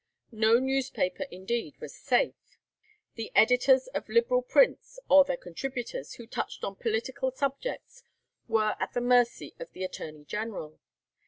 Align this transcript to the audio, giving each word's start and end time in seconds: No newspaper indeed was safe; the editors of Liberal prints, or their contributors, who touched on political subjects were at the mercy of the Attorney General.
No 0.33 0.57
newspaper 0.57 1.27
indeed 1.29 1.77
was 1.79 1.95
safe; 1.95 2.57
the 3.13 3.31
editors 3.35 3.85
of 3.93 4.09
Liberal 4.09 4.41
prints, 4.41 4.97
or 5.11 5.23
their 5.23 5.37
contributors, 5.37 6.13
who 6.15 6.25
touched 6.25 6.63
on 6.63 6.73
political 6.75 7.29
subjects 7.29 8.01
were 8.47 8.75
at 8.79 8.93
the 8.95 8.99
mercy 9.01 9.53
of 9.59 9.71
the 9.73 9.83
Attorney 9.83 10.25
General. 10.25 10.79